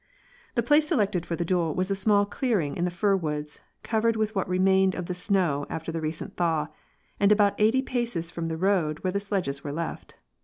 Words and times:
The 0.55 0.63
place 0.63 0.87
selected 0.87 1.27
for 1.27 1.35
the 1.35 1.45
duel 1.45 1.75
was 1.75 1.91
a 1.91 1.95
small 1.95 2.25
clearing 2.25 2.75
in 2.75 2.85
the 2.85 2.89
fir 2.89 3.15
woods, 3.15 3.59
covered 3.83 4.15
with 4.15 4.33
what 4.33 4.49
remained 4.49 4.95
of 4.95 5.05
the 5.05 5.13
snow 5.13 5.67
after 5.69 5.91
the 5.91 6.01
recent 6.01 6.35
thaw, 6.35 6.69
and 7.19 7.31
about 7.31 7.53
eighty 7.59 7.83
paces 7.83 8.31
from 8.31 8.47
the 8.47 8.57
road 8.57 8.97
where 9.03 9.13
the 9.13 9.19
sledges 9.19 9.63
were 9.63 9.71
left. 9.71 10.15